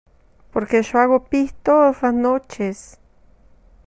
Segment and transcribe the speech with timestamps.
[0.51, 2.99] porque yo hago pis todas las noches.